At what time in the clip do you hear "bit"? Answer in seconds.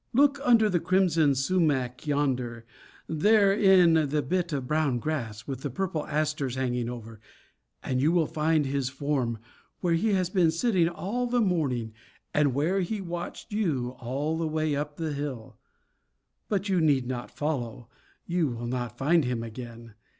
4.23-4.51